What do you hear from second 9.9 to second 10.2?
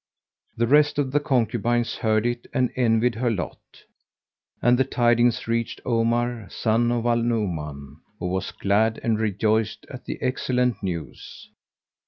at the